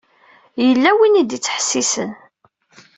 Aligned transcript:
Yella 0.65 0.91
win 0.97 1.19
i 1.21 1.23
d-ittḥessisen. 1.23 2.11